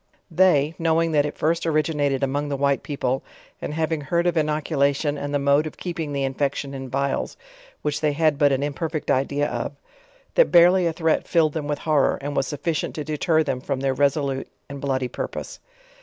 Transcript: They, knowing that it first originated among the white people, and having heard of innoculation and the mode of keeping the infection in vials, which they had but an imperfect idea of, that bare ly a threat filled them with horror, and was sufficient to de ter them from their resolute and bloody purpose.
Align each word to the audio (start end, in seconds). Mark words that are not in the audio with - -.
They, 0.31 0.73
knowing 0.79 1.11
that 1.11 1.27
it 1.27 1.37
first 1.37 1.63
originated 1.67 2.23
among 2.23 2.49
the 2.49 2.57
white 2.57 2.81
people, 2.81 3.21
and 3.61 3.71
having 3.71 4.01
heard 4.01 4.25
of 4.25 4.33
innoculation 4.35 5.15
and 5.15 5.31
the 5.31 5.37
mode 5.37 5.67
of 5.67 5.77
keeping 5.77 6.11
the 6.11 6.23
infection 6.23 6.73
in 6.73 6.89
vials, 6.89 7.37
which 7.83 8.01
they 8.01 8.13
had 8.13 8.39
but 8.39 8.51
an 8.51 8.63
imperfect 8.63 9.11
idea 9.11 9.47
of, 9.47 9.73
that 10.33 10.51
bare 10.51 10.71
ly 10.71 10.79
a 10.89 10.91
threat 10.93 11.27
filled 11.27 11.53
them 11.53 11.67
with 11.67 11.77
horror, 11.77 12.17
and 12.19 12.35
was 12.35 12.47
sufficient 12.47 12.95
to 12.95 13.03
de 13.03 13.15
ter 13.19 13.43
them 13.43 13.61
from 13.61 13.79
their 13.81 13.93
resolute 13.93 14.47
and 14.67 14.81
bloody 14.81 15.07
purpose. 15.07 15.59